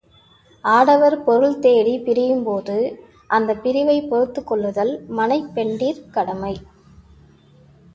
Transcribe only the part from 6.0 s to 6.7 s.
கடமை.